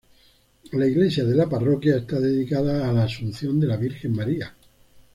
[0.71, 4.51] La iglesia de la parroquia está dedicada a la Asunción de la Virgen María.